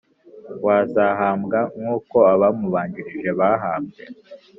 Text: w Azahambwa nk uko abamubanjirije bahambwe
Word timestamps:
w 0.65 0.67
Azahambwa 0.79 1.59
nk 1.79 1.87
uko 1.97 2.17
abamubanjirije 2.33 3.29
bahambwe 3.39 4.01